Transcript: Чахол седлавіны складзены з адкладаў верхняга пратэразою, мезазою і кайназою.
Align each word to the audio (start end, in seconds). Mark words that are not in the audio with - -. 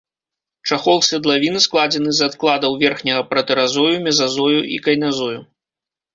Чахол 0.69 0.99
седлавіны 1.07 1.59
складзены 1.65 2.11
з 2.21 2.31
адкладаў 2.31 2.79
верхняга 2.85 3.21
пратэразою, 3.35 3.93
мезазою 4.09 4.59
і 4.79 4.83
кайназою. 4.89 5.39